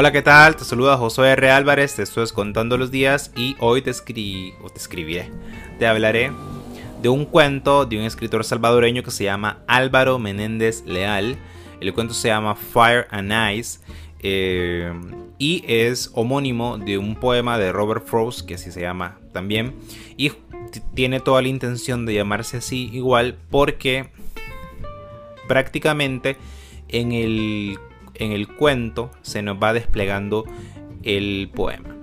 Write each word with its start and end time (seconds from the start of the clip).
Hola, 0.00 0.12
¿qué 0.12 0.22
tal? 0.22 0.56
Te 0.56 0.64
saluda 0.64 0.96
Josué 0.96 1.32
R. 1.32 1.50
Álvarez, 1.50 1.96
te 1.96 2.02
estoy 2.02 2.26
contando 2.28 2.78
los 2.78 2.90
días 2.90 3.32
y 3.36 3.54
hoy 3.58 3.82
te, 3.82 3.90
escri 3.90 4.54
o 4.62 4.70
te 4.70 4.78
escribiré, 4.78 5.28
te 5.78 5.86
hablaré 5.86 6.32
de 7.02 7.10
un 7.10 7.26
cuento 7.26 7.84
de 7.84 7.98
un 7.98 8.04
escritor 8.04 8.42
salvadoreño 8.42 9.02
que 9.02 9.10
se 9.10 9.24
llama 9.24 9.58
Álvaro 9.66 10.18
Menéndez 10.18 10.86
Leal. 10.86 11.36
El 11.82 11.92
cuento 11.92 12.14
se 12.14 12.28
llama 12.28 12.54
Fire 12.54 13.08
and 13.10 13.30
Ice 13.54 13.80
eh, 14.20 14.90
y 15.36 15.64
es 15.68 16.10
homónimo 16.14 16.78
de 16.78 16.96
un 16.96 17.14
poema 17.14 17.58
de 17.58 17.70
Robert 17.70 18.06
Frost, 18.06 18.46
que 18.46 18.54
así 18.54 18.72
se 18.72 18.80
llama 18.80 19.18
también, 19.34 19.74
y 20.16 20.32
tiene 20.94 21.20
toda 21.20 21.42
la 21.42 21.48
intención 21.48 22.06
de 22.06 22.14
llamarse 22.14 22.56
así 22.56 22.88
igual 22.94 23.36
porque 23.50 24.08
prácticamente 25.46 26.38
en 26.88 27.12
el, 27.12 27.78
en 28.20 28.32
el 28.32 28.46
cuento 28.46 29.10
se 29.22 29.42
nos 29.42 29.60
va 29.60 29.72
desplegando 29.72 30.44
el 31.02 31.50
poema. 31.54 31.96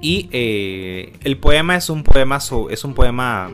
Y 0.00 0.28
eh, 0.32 1.12
el 1.22 1.38
poema 1.38 1.76
es 1.76 1.88
un 1.88 2.02
poema, 2.02 2.38
es 2.70 2.84
un 2.84 2.94
poema 2.94 3.50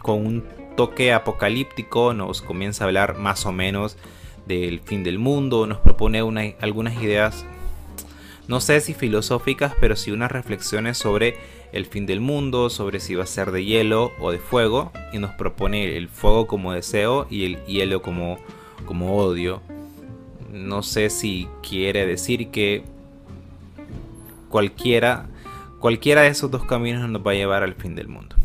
con 0.00 0.24
un 0.24 0.44
toque 0.76 1.12
apocalíptico, 1.12 2.14
nos 2.14 2.40
comienza 2.40 2.84
a 2.84 2.86
hablar 2.86 3.18
más 3.18 3.44
o 3.44 3.52
menos 3.52 3.98
del 4.46 4.80
fin 4.80 5.04
del 5.04 5.18
mundo, 5.18 5.66
nos 5.66 5.78
propone 5.78 6.56
algunas 6.60 7.02
ideas, 7.02 7.44
no 8.48 8.60
sé 8.60 8.80
si 8.80 8.94
filosóficas, 8.94 9.74
pero 9.80 9.94
sí 9.94 10.10
unas 10.10 10.32
reflexiones 10.32 10.96
sobre 10.96 11.36
el 11.72 11.86
fin 11.86 12.06
del 12.06 12.20
mundo, 12.20 12.70
sobre 12.70 12.98
si 12.98 13.14
va 13.14 13.24
a 13.24 13.26
ser 13.26 13.52
de 13.52 13.64
hielo 13.64 14.12
o 14.18 14.32
de 14.32 14.38
fuego, 14.38 14.92
y 15.12 15.18
nos 15.18 15.32
propone 15.32 15.96
el 15.96 16.08
fuego 16.08 16.46
como 16.46 16.72
deseo 16.72 17.26
y 17.30 17.44
el 17.44 17.64
hielo 17.66 18.02
como, 18.02 18.38
como 18.86 19.16
odio. 19.16 19.60
No 20.52 20.82
sé 20.82 21.10
si 21.10 21.48
quiere 21.62 22.06
decir 22.06 22.50
que 22.50 22.82
cualquiera, 24.48 25.26
cualquiera 25.78 26.22
de 26.22 26.28
esos 26.28 26.50
dos 26.50 26.64
caminos 26.64 27.08
nos 27.08 27.24
va 27.24 27.30
a 27.30 27.34
llevar 27.34 27.62
al 27.62 27.74
fin 27.74 27.94
del 27.94 28.08
mundo. 28.08 28.36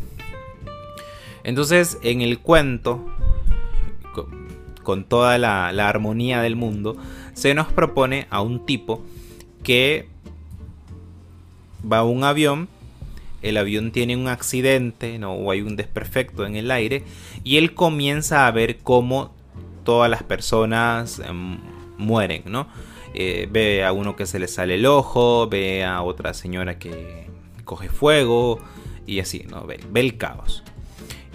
Entonces, 1.42 1.98
en 2.02 2.22
el 2.22 2.38
cuento, 2.40 3.04
con, 4.82 5.04
toda 5.04 5.38
la, 5.38 5.68
armonía 5.68 6.42
del 6.42 6.56
mundo, 6.56 6.96
se 7.34 7.54
nos 7.54 7.68
propone 7.72 8.26
a 8.30 8.40
un 8.40 8.64
tipo 8.66 9.04
que 9.62 10.08
va 11.90 11.98
a 11.98 12.04
un 12.04 12.24
avión, 12.24 12.68
el 13.42 13.58
avión 13.58 13.92
tiene 13.92 14.16
un 14.16 14.28
accidente 14.28 15.18
¿no? 15.18 15.34
o 15.34 15.50
hay 15.50 15.60
un 15.60 15.76
desperfecto 15.76 16.46
en 16.46 16.56
el 16.56 16.70
aire 16.70 17.04
y 17.44 17.58
él 17.58 17.74
comienza 17.74 18.46
a 18.46 18.50
ver 18.50 18.78
cómo 18.78 19.32
todas 19.84 20.10
las 20.10 20.24
personas 20.24 21.20
em, 21.20 21.58
mueren, 21.98 22.42
¿no? 22.46 22.66
Eh, 23.14 23.48
ve 23.50 23.84
a 23.84 23.92
uno 23.92 24.16
que 24.16 24.26
se 24.26 24.38
le 24.38 24.48
sale 24.48 24.74
el 24.74 24.86
ojo, 24.86 25.48
ve 25.48 25.84
a 25.84 26.02
otra 26.02 26.34
señora 26.34 26.78
que 26.78 27.28
coge 27.64 27.88
fuego 27.88 28.58
y 29.06 29.20
así, 29.20 29.46
¿no? 29.48 29.66
Ve, 29.66 29.80
ve 29.90 30.00
el 30.00 30.16
caos. 30.16 30.62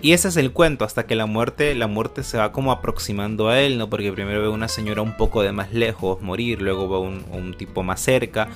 Y 0.04 0.14
ese 0.14 0.30
es 0.30 0.38
el 0.38 0.52
cuento, 0.52 0.84
hasta 0.84 1.06
que 1.06 1.16
la 1.16 1.28
muerte, 1.28 1.76
la 1.76 1.86
muerte 1.86 2.24
se 2.24 2.40
va 2.40 2.52
como 2.52 2.72
aproximando 2.72 3.50
a 3.50 3.60
él, 3.62 3.78
¿no? 3.78 3.88
Porque 3.88 4.12
primero 4.12 4.42
ve 4.42 4.48
una 4.48 4.68
señora 4.68 5.04
un 5.04 5.16
poco 5.16 5.44
de 5.44 5.52
más 5.52 5.74
lejos 5.74 6.20
morir, 6.22 6.60
luego 6.60 6.90
ve 6.90 7.22
un, 7.38 7.54
tipo 7.54 7.84
más 7.84 8.02
cerca, 8.02 8.50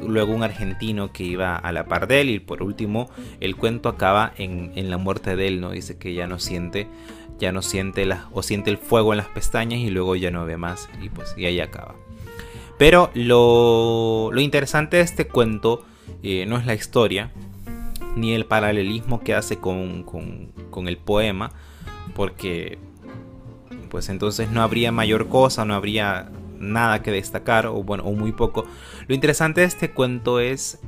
luego 0.00 0.32
un 0.32 0.42
argentino 0.42 1.12
que 1.12 1.22
iba 1.22 1.54
a 1.54 1.70
la 1.70 1.84
par 1.86 2.08
de 2.08 2.20
él, 2.20 2.30
y 2.30 2.40
por 2.40 2.64
último, 2.64 3.10
el 3.38 3.54
cuento 3.54 3.88
acaba 3.88 4.32
en, 4.38 4.72
en 4.74 4.90
la 4.90 4.98
muerte 4.98 5.36
de 5.36 5.46
él, 5.46 5.60
¿no? 5.60 5.70
Dice 5.70 5.98
que 5.98 6.14
ya 6.14 6.26
no 6.26 6.40
siente, 6.40 6.88
ya 7.38 7.52
no 7.52 7.62
siente 7.62 8.04
la, 8.04 8.28
o 8.32 8.42
siente 8.42 8.70
el 8.70 8.78
fuego 8.78 9.12
en 9.12 9.18
las 9.18 9.28
pestañas 9.28 9.78
y 9.78 9.90
luego 9.90 10.16
ya 10.16 10.32
no 10.32 10.44
ve 10.46 10.56
más, 10.56 10.88
y 11.00 11.10
pues 11.10 11.32
y 11.36 11.46
ahí 11.46 11.60
acaba. 11.60 11.94
Pero 12.76 13.10
lo, 13.14 14.30
lo 14.32 14.40
interesante 14.40 14.96
de 14.96 15.04
este 15.04 15.28
cuento 15.28 15.84
eh, 16.24 16.44
no 16.46 16.58
es 16.58 16.66
la 16.66 16.74
historia, 16.74 17.30
ni 18.18 18.34
el 18.34 18.46
paralelismo 18.46 19.20
que 19.20 19.34
hace 19.34 19.58
con, 19.58 20.02
con, 20.02 20.88
el 20.88 20.96
poema, 20.96 21.52
porque 22.14 22.78
pues 23.90 24.08
entonces 24.08 24.50
no 24.50 24.62
habría 24.62 24.92
mayor 24.92 25.28
cosa, 25.28 25.64
no 25.64 25.74
habría 25.74 26.30
nada 26.58 27.02
que 27.02 27.10
destacar, 27.10 27.66
o 27.66 27.82
bueno, 27.82 28.04
o 28.04 28.12
muy 28.12 28.32
poco. 28.32 28.64
Lo 29.06 29.14
interesante 29.14 29.62
de 29.62 29.66
este 29.66 29.90
cuento 29.90 30.40
es 30.40 30.78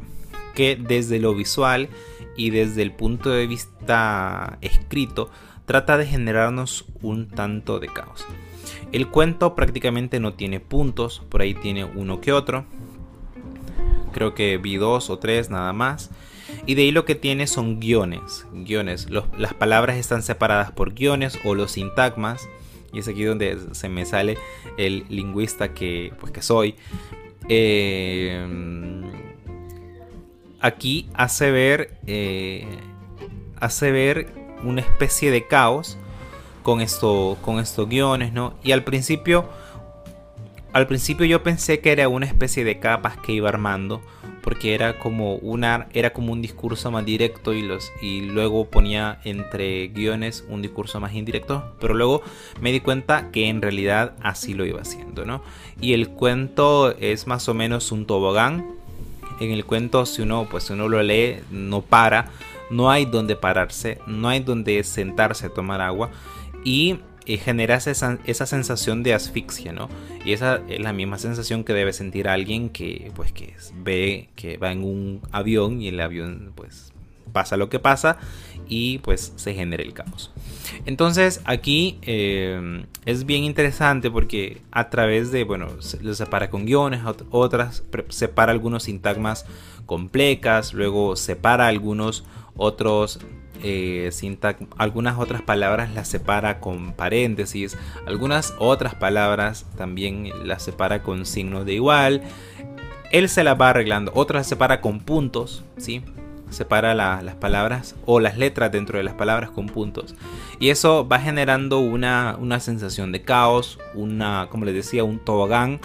que 0.55 0.77
desde 0.77 1.19
lo 1.19 1.35
visual 1.35 1.89
y 2.37 2.51
desde 2.51 2.83
el 2.83 2.93
punto 2.93 3.31
de 3.31 3.47
vista 3.47 4.59
escrito, 4.61 5.31
trata 5.67 5.97
de 5.97 6.07
generarnos 6.07 6.87
un 7.03 7.29
tanto 7.29 7.79
de 7.79 7.89
caos. 7.89 8.27
El 8.93 9.09
cuento 9.09 9.55
prácticamente 9.55 10.19
no 10.19 10.35
tiene 10.35 10.59
puntos, 10.59 11.23
por 11.29 11.43
ahí 11.43 11.55
tiene 11.55 11.85
uno 11.85 12.21
que 12.21 12.33
otro. 12.33 12.65
Creo 14.13 14.35
que 14.35 14.59
vi 14.59 14.77
dos 14.77 15.11
o 15.11 15.19
tres 15.19 15.49
nada 15.51 15.73
más. 15.73 16.11
Y 16.67 16.75
de 16.75 16.83
ahí 16.83 16.93
lo 16.93 17.05
que 17.05 17.15
tiene 17.15 17.47
son 17.47 17.81
guiones. 17.81 18.47
guiones. 18.53 19.09
las 19.11 19.55
palabras 19.55 19.97
están 19.97 20.23
separadas 20.23 20.71
por 20.73 20.95
guiones 20.95 21.39
o 21.45 21.55
los 21.55 21.73
sintagmas. 21.73 22.49
Y 22.93 22.99
es 22.99 23.09
aquí 23.09 23.25
donde 23.25 23.59
se 23.73 23.89
me 23.89 24.05
sale 24.05 24.37
el 24.77 25.05
lingüista 25.09 25.73
que, 25.73 26.13
pues, 26.21 26.33
que 26.33 26.43
soy. 26.43 26.75
Eh, 27.49 28.47
aquí 30.61 31.09
hace 31.15 31.51
ver, 31.51 31.99
eh, 32.07 32.67
hace 33.61 33.91
ver 33.91 34.33
una 34.63 34.81
especie 34.81 35.31
de 35.31 35.47
caos 35.47 35.99
con, 36.63 36.81
esto, 36.81 37.39
con 37.43 37.59
estos 37.59 37.89
guiones, 37.89 38.33
¿no? 38.33 38.55
Y 38.63 38.73
al 38.73 38.85
principio, 38.85 39.49
al 40.73 40.87
principio 40.87 41.27
yo 41.27 41.43
pensé 41.43 41.81
que 41.81 41.93
era 41.93 42.09
una 42.09 42.27
especie 42.27 42.65
de 42.65 42.79
capas 42.79 43.17
que 43.17 43.33
iba 43.33 43.49
armando 43.49 44.03
porque 44.51 44.75
era 44.75 44.99
como 44.99 45.37
una 45.37 45.87
era 45.93 46.13
como 46.13 46.33
un 46.33 46.43
discurso 46.43 46.91
más 46.91 47.05
directo 47.05 47.53
y 47.53 47.63
los 47.63 47.93
y 48.03 48.23
luego 48.23 48.65
ponía 48.65 49.21
entre 49.23 49.87
guiones 49.87 50.45
un 50.49 50.61
discurso 50.61 50.99
más 50.99 51.15
indirecto 51.15 51.77
pero 51.81 51.95
luego 51.95 52.25
me 52.61 52.73
di 52.73 52.81
cuenta 52.81 53.31
que 53.31 53.47
en 53.47 53.63
realidad 53.63 54.15
así 54.25 54.55
lo 54.55 54.67
iba 54.67 54.81
haciendo 54.81 55.25
no 55.25 55.41
y 55.81 55.93
el 55.93 56.09
cuento 56.09 56.97
es 56.99 57.29
más 57.29 57.49
o 57.49 57.55
menos 57.55 57.93
un 57.93 58.07
tobogán. 58.07 58.67
En 59.39 59.53
el 59.53 59.65
cuento 59.65 60.05
si 60.05 60.23
uno 60.23 60.49
pues 60.51 60.65
si 60.65 60.73
uno 60.73 60.89
lo 60.89 61.01
lee 61.01 61.37
no 61.53 61.81
para 61.81 62.31
no 62.71 62.91
hay 62.91 63.07
donde 63.07 63.37
pararse 63.37 63.99
no 64.09 64.29
hay 64.29 64.41
donde 64.41 64.83
sentarse 64.83 65.47
a 65.47 65.51
tomar 65.51 65.81
agua. 65.81 66.11
Y 66.65 66.99
y 67.31 67.39
generas 67.39 67.87
esa, 67.87 68.19
esa, 68.25 68.45
sensación 68.45 69.05
de 69.05 69.15
asfixia, 69.15 69.73
¿no? 69.73 69.89
Y 70.25 70.33
esa 70.33 70.61
es 70.69 70.81
la 70.81 70.93
misma 70.93 71.17
sensación 71.17 71.63
que 71.63 71.73
debe 71.73 71.93
sentir 71.93 72.27
alguien 72.27 72.71
que, 72.71 73.13
pues, 73.15 73.31
que 73.31 73.55
ve 73.85 74.31
que 74.35 74.57
va 74.57 74.73
en 74.73 74.83
un 74.83 75.23
avión 75.31 75.81
y 75.81 75.89
el 75.89 76.01
avión, 76.01 76.53
pues, 76.57 76.93
pasa 77.33 77.57
lo 77.57 77.69
que 77.69 77.79
pasa 77.79 78.19
y, 78.69 78.99
pues, 78.99 79.33
se 79.37 79.55
genera 79.55 79.85
el 79.85 79.93
caos. 79.93 80.33
Entonces, 80.87 81.41
aquí 81.45 81.99
eh, 82.03 82.85
es 83.07 83.27
bien 83.27 83.45
interesante 83.45 84.11
porque 84.11 84.61
a 84.73 84.91
través 84.91 85.31
de, 85.31 85.45
bueno, 85.45 85.69
lo 86.03 86.15
separa 86.15 86.51
con 86.51 86.67
guiones, 86.67 87.03
otras 87.31 87.85
separa 88.09 88.51
algunos 88.51 88.83
sintagmas 88.83 89.47
complejas, 89.87 90.75
luego 90.75 91.15
separa 91.15 91.69
algunos 91.69 92.25
otros 92.57 93.21
eh, 93.63 94.11
algunas 94.77 95.19
otras 95.19 95.43
palabras 95.43 95.93
las 95.95 96.09
separa 96.09 96.61
con 96.61 96.93
paréntesis, 96.93 97.77
algunas 98.07 98.55
otras 98.59 98.95
palabras 98.95 99.67
también 99.77 100.31
las 100.45 100.63
separa 100.63 101.03
con 101.03 101.27
signo 101.27 101.65
de 101.65 101.75
igual. 101.75 102.23
Él 103.11 103.29
se 103.29 103.45
las 103.45 103.61
va 103.61 103.71
arreglando, 103.71 104.13
otras 104.15 104.41
las 104.41 104.47
separa 104.47 104.81
con 104.81 105.01
puntos, 105.01 105.65
¿sí? 105.77 106.03
Separa 106.51 106.95
las 106.95 107.35
palabras 107.37 107.95
o 108.07 108.21
las 108.21 108.37
letras 108.37 108.73
dentro 108.73 108.99
de 108.99 109.05
las 109.05 109.15
palabras 109.15 109.51
con 109.51 109.67
puntos. 109.67 110.15
Y 110.59 110.71
eso 110.71 111.07
va 111.07 111.19
generando 111.19 111.79
una, 111.79 112.37
sensación 112.61 113.13
de 113.13 113.23
caos, 113.23 113.79
una, 113.95 114.49
como 114.51 114.65
les 114.65 114.75
decía, 114.75 115.05
un 115.05 115.19
tobogán, 115.19 115.81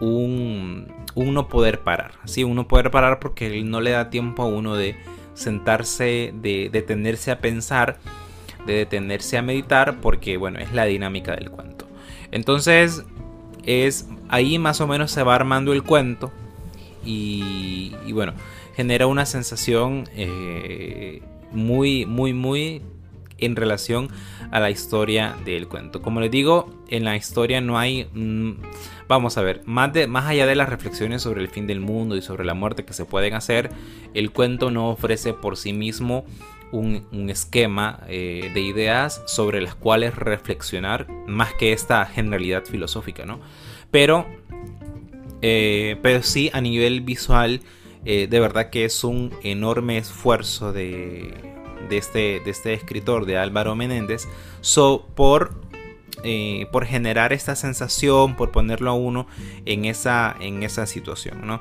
un, 0.00 0.92
un 1.14 1.34
no 1.34 1.48
poder 1.48 1.80
parar. 1.80 2.12
¿sí? 2.24 2.42
Un 2.44 2.64
poder 2.64 2.90
parar 2.90 3.20
porque 3.20 3.62
no 3.62 3.80
le 3.80 3.90
da 3.90 4.10
tiempo 4.10 4.42
a 4.42 4.46
uno 4.46 4.74
de 4.74 4.96
sentarse, 5.40 6.32
de 6.34 6.68
detenerse 6.70 7.30
a 7.30 7.40
pensar, 7.40 7.98
de 8.66 8.74
detenerse 8.74 9.38
a 9.38 9.42
meditar, 9.42 10.00
porque 10.00 10.36
bueno, 10.36 10.58
es 10.58 10.72
la 10.72 10.84
dinámica 10.84 11.34
del 11.34 11.50
cuento. 11.50 11.86
Entonces, 12.30 13.04
es 13.64 14.06
ahí 14.28 14.58
más 14.58 14.80
o 14.80 14.86
menos 14.86 15.10
se 15.10 15.22
va 15.22 15.34
armando 15.34 15.72
el 15.72 15.82
cuento 15.82 16.30
y, 17.04 17.94
bueno, 18.12 18.34
genera 18.76 19.06
una 19.06 19.24
sensación 19.24 20.08
eh, 20.14 21.22
muy, 21.52 22.04
muy, 22.04 22.34
muy 22.34 22.82
en 23.40 23.56
relación 23.56 24.08
a 24.50 24.60
la 24.60 24.70
historia 24.70 25.36
del 25.44 25.68
cuento. 25.68 26.02
Como 26.02 26.20
les 26.20 26.30
digo, 26.30 26.82
en 26.88 27.04
la 27.04 27.16
historia 27.16 27.60
no 27.60 27.78
hay... 27.78 28.08
Mm, 28.12 28.52
vamos 29.08 29.36
a 29.38 29.42
ver, 29.42 29.62
más, 29.66 29.92
de, 29.92 30.06
más 30.06 30.26
allá 30.26 30.46
de 30.46 30.54
las 30.54 30.68
reflexiones 30.68 31.22
sobre 31.22 31.40
el 31.40 31.48
fin 31.48 31.66
del 31.66 31.80
mundo 31.80 32.16
y 32.16 32.22
sobre 32.22 32.44
la 32.44 32.54
muerte 32.54 32.84
que 32.84 32.92
se 32.92 33.04
pueden 33.04 33.34
hacer, 33.34 33.70
el 34.14 34.30
cuento 34.30 34.70
no 34.70 34.90
ofrece 34.90 35.34
por 35.34 35.56
sí 35.56 35.72
mismo 35.72 36.24
un, 36.72 37.28
esquema 37.28 38.00
eh, 38.08 38.50
de 38.54 38.60
ideas 38.60 39.22
sobre 39.26 39.60
las 39.60 39.74
cuales 39.74 40.14
reflexionar 40.14 41.08
más 41.26 41.52
que 41.54 41.72
esta 41.72 42.06
generalidad 42.06 42.64
filosófica, 42.64 43.24
¿no? 43.24 43.40
Pero 43.90 44.26
Eh, 45.42 45.96
pero 46.02 46.22
sí, 46.22 46.50
a 46.52 46.60
nivel 46.60 47.00
visual, 47.00 47.60
eh, 48.04 48.26
de 48.28 48.40
verdad 48.40 48.70
que 48.70 48.84
es 48.84 49.04
un 49.04 49.32
enorme 49.42 49.98
esfuerzo 49.98 50.72
de, 50.72 51.34
este, 51.98 52.40
de 52.40 52.50
este 52.50 52.74
escritor, 52.74 53.26
de 53.26 53.38
Álvaro 53.38 53.74
Menéndez, 53.74 54.28
por, 55.14 55.54
eh, 56.24 56.66
por 56.72 56.86
generar 56.86 57.32
esta 57.32 57.56
sensación, 57.56 58.36
por 58.36 58.50
ponerlo 58.50 58.90
a 58.90 58.94
uno 58.94 59.26
en 59.66 59.84
esa, 59.84 60.34
en 60.40 60.62
esa 60.62 60.86
situación. 60.86 61.46
¿no? 61.46 61.60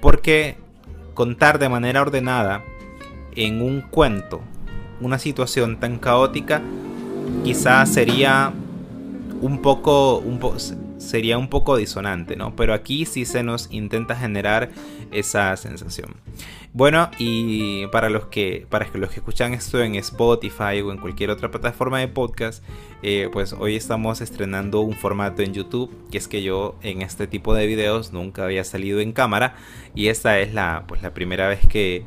porque 0.00 0.56
contar 1.14 1.58
de 1.58 1.70
manera 1.70 2.02
ordenada 2.02 2.62
en 3.34 3.62
un 3.62 3.80
cuento 3.80 4.42
una 5.00 5.18
situación 5.18 5.80
tan 5.80 5.98
caótica 5.98 6.62
quizás 7.44 7.92
sería 7.92 8.52
un 9.40 9.60
poco, 9.60 10.18
un 10.18 10.38
sería 11.04 11.38
un 11.38 11.48
poco 11.48 11.76
disonante, 11.76 12.36
¿no? 12.36 12.56
Pero 12.56 12.74
aquí 12.74 13.06
sí 13.06 13.24
se 13.24 13.42
nos 13.42 13.68
intenta 13.70 14.16
generar 14.16 14.70
esa 15.10 15.56
sensación. 15.56 16.14
Bueno, 16.72 17.10
y 17.18 17.86
para 17.88 18.10
los 18.10 18.26
que, 18.26 18.66
para 18.68 18.88
los 18.94 19.10
que 19.10 19.16
escuchan 19.16 19.54
esto 19.54 19.80
en 19.82 19.94
Spotify 19.94 20.80
o 20.84 20.90
en 20.90 20.98
cualquier 20.98 21.30
otra 21.30 21.50
plataforma 21.50 22.00
de 22.00 22.08
podcast, 22.08 22.64
eh, 23.02 23.28
pues 23.32 23.52
hoy 23.52 23.76
estamos 23.76 24.20
estrenando 24.20 24.80
un 24.80 24.94
formato 24.94 25.42
en 25.42 25.54
YouTube, 25.54 25.90
que 26.10 26.18
es 26.18 26.26
que 26.26 26.42
yo 26.42 26.76
en 26.82 27.02
este 27.02 27.26
tipo 27.28 27.54
de 27.54 27.66
videos 27.66 28.12
nunca 28.12 28.44
había 28.44 28.64
salido 28.64 29.00
en 29.00 29.12
cámara 29.12 29.54
y 29.94 30.08
esta 30.08 30.40
es 30.40 30.52
la, 30.52 30.84
pues 30.88 31.02
la 31.02 31.14
primera 31.14 31.48
vez 31.48 31.60
que, 31.66 32.04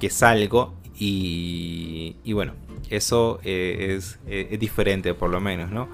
que 0.00 0.08
salgo 0.08 0.74
y, 0.98 2.16
y 2.24 2.32
bueno, 2.32 2.54
eso 2.90 3.40
eh, 3.44 3.96
es, 3.96 4.18
diferente 4.58 5.14
por 5.14 5.30
lo 5.30 5.40
menos, 5.40 5.70
¿no? 5.70 5.88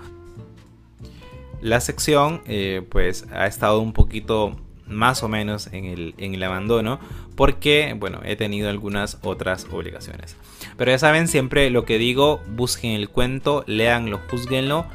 La 1.61 1.81
sección 1.81 2.43
eh, 2.47 2.83
pues 2.89 3.27
ha 3.33 3.47
estado 3.47 3.81
un 3.81 3.93
poquito 3.93 4.57
más 4.87 5.23
o 5.23 5.29
menos 5.29 5.69
en 5.73 5.85
el, 5.85 6.15
en 6.19 6.35
el 6.35 6.43
abandono 6.43 7.01
porque 7.35 7.97
bueno 7.99 8.21
he 8.25 8.37
tenido 8.37 8.71
algunas 8.71 9.19
otras 9.23 9.67
obligaciones 9.73 10.37
pero 10.77 10.93
ya 10.93 10.99
saben 11.01 11.27
siempre 11.27 11.71
lo 11.71 11.85
que 11.85 11.99
digo 11.99 12.41
busquen 12.55 12.93
el 12.93 13.09
cuento 13.09 13.65
leanlo 13.67 14.21
juzguenlo 14.31 14.87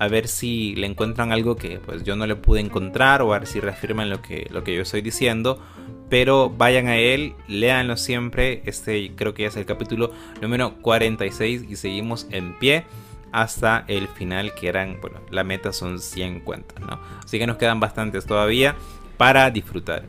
a 0.00 0.08
ver 0.08 0.28
si 0.28 0.74
le 0.76 0.86
encuentran 0.86 1.30
algo 1.30 1.56
que 1.56 1.78
pues 1.78 2.04
yo 2.04 2.16
no 2.16 2.26
le 2.26 2.34
pude 2.34 2.60
encontrar 2.60 3.20
o 3.20 3.34
a 3.34 3.38
ver 3.38 3.46
si 3.46 3.60
reafirman 3.60 4.08
lo 4.08 4.22
que, 4.22 4.48
lo 4.50 4.64
que 4.64 4.74
yo 4.74 4.80
estoy 4.80 5.02
diciendo. 5.02 5.62
Pero 6.08 6.48
vayan 6.48 6.88
a 6.88 6.96
él, 6.96 7.34
léanlo 7.48 7.98
siempre. 7.98 8.62
Este 8.64 9.12
creo 9.14 9.34
que 9.34 9.44
es 9.44 9.56
el 9.56 9.66
capítulo 9.66 10.10
número 10.40 10.76
46 10.80 11.66
y 11.68 11.76
seguimos 11.76 12.26
en 12.30 12.58
pie 12.58 12.86
hasta 13.32 13.84
el 13.88 14.08
final 14.08 14.54
que 14.54 14.68
eran, 14.68 14.98
bueno, 15.00 15.20
la 15.30 15.44
meta 15.44 15.72
son 15.72 16.00
100 16.00 16.40
cuentas, 16.40 16.80
¿no? 16.80 17.00
Así 17.24 17.38
que 17.38 17.46
nos 17.46 17.56
quedan 17.56 17.80
bastantes 17.80 18.26
todavía 18.26 18.76
para 19.16 19.50
disfrutar. 19.50 20.04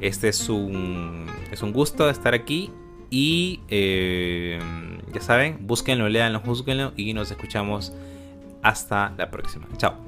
Este 0.00 0.28
es 0.28 0.48
un, 0.48 1.26
es 1.50 1.62
un 1.62 1.72
gusto 1.72 2.10
estar 2.10 2.34
aquí 2.34 2.70
y 3.10 3.60
eh, 3.68 4.58
ya 5.12 5.20
saben, 5.20 5.58
búsquenlo, 5.60 6.08
leanlo, 6.08 6.40
juzguenlo 6.40 6.92
y 6.96 7.14
nos 7.14 7.30
escuchamos 7.30 7.92
hasta 8.62 9.12
la 9.16 9.30
próxima. 9.30 9.66
Chao. 9.76 10.05